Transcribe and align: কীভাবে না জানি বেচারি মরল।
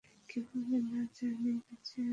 কীভাবে 0.29 0.77
না 0.89 0.99
জানি 1.15 1.51
বেচারি 1.65 1.99
মরল। 1.99 2.09